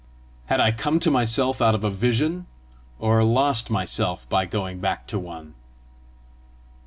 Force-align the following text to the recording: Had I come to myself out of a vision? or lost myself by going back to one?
Had 0.47 0.59
I 0.59 0.71
come 0.71 0.99
to 1.01 1.11
myself 1.11 1.61
out 1.61 1.75
of 1.75 1.83
a 1.83 1.89
vision? 1.91 2.47
or 2.97 3.23
lost 3.23 3.69
myself 3.69 4.27
by 4.29 4.45
going 4.47 4.79
back 4.79 5.05
to 5.09 5.19
one? 5.19 5.53